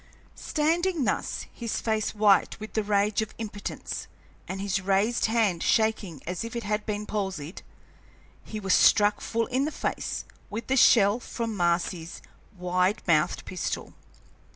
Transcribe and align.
Standing 0.41 1.03
thus, 1.03 1.45
his 1.53 1.79
face 1.79 2.15
white 2.15 2.59
with 2.59 2.73
the 2.73 2.81
rage 2.81 3.21
of 3.21 3.35
impotence 3.37 4.07
and 4.47 4.59
his 4.59 4.81
raised 4.81 5.25
hand 5.27 5.61
shaking 5.61 6.23
as 6.25 6.43
if 6.43 6.55
it 6.55 6.63
had 6.63 6.87
been 6.87 7.05
palsied, 7.05 7.61
he 8.43 8.59
was 8.59 8.73
struck 8.73 9.21
full 9.21 9.45
in 9.45 9.65
the 9.65 9.71
face 9.71 10.25
with 10.49 10.65
the 10.65 10.75
shell 10.75 11.19
from 11.19 11.55
Marcy's 11.55 12.19
wide 12.57 13.03
mouthed 13.05 13.45
pistol. 13.45 13.93